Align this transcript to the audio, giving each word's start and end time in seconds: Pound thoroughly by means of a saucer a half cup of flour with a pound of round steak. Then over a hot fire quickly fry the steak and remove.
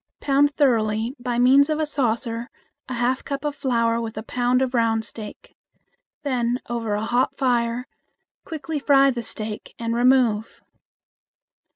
Pound 0.19 0.55
thoroughly 0.55 1.13
by 1.19 1.37
means 1.37 1.69
of 1.69 1.79
a 1.79 1.85
saucer 1.85 2.49
a 2.89 2.95
half 2.95 3.23
cup 3.23 3.45
of 3.45 3.55
flour 3.55 4.01
with 4.01 4.17
a 4.17 4.23
pound 4.23 4.63
of 4.63 4.73
round 4.73 5.05
steak. 5.05 5.55
Then 6.23 6.59
over 6.67 6.95
a 6.95 7.05
hot 7.05 7.37
fire 7.37 7.85
quickly 8.43 8.79
fry 8.79 9.11
the 9.11 9.21
steak 9.21 9.75
and 9.77 9.93
remove. 9.93 10.63